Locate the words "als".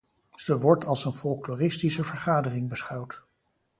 0.85-1.05